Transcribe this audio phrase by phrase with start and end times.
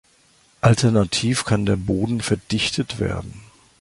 [0.61, 3.41] Alternativ kann der Boden verdichtet werden.